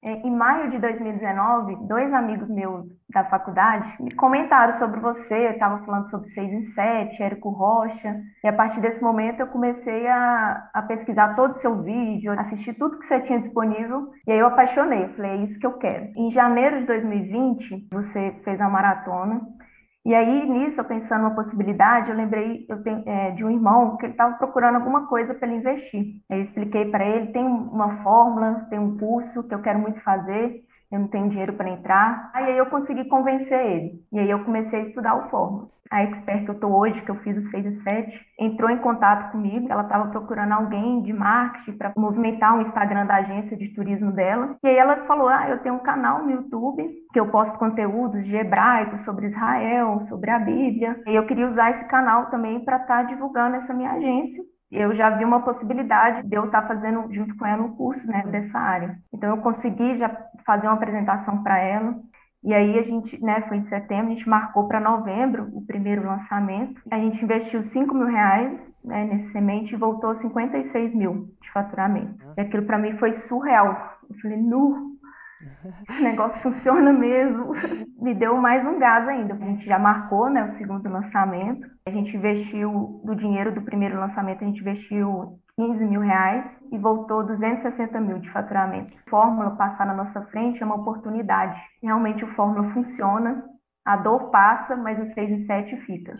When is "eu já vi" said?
54.70-55.24